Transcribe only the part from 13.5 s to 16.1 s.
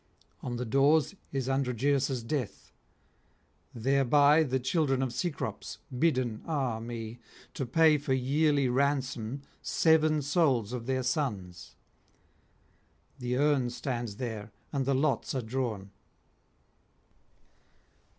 stands there, and the lots are drawn.